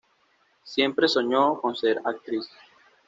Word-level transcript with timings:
Siempre 0.63 1.07
soñó 1.07 1.61
con 1.61 1.75
ser 1.75 2.01
actriz. 2.03 2.49